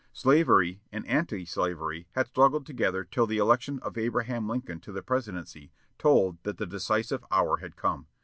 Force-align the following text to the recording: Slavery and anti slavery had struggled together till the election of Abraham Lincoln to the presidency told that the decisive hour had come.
Slavery 0.13 0.81
and 0.91 1.05
anti 1.05 1.45
slavery 1.45 2.07
had 2.13 2.25
struggled 2.25 2.65
together 2.65 3.03
till 3.03 3.27
the 3.27 3.37
election 3.37 3.77
of 3.83 3.99
Abraham 3.99 4.49
Lincoln 4.49 4.79
to 4.79 4.91
the 4.91 5.03
presidency 5.03 5.71
told 5.99 6.39
that 6.41 6.57
the 6.57 6.65
decisive 6.65 7.23
hour 7.29 7.57
had 7.57 7.75
come. 7.75 8.07